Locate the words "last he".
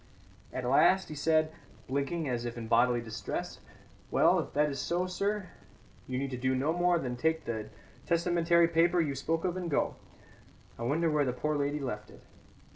0.65-1.13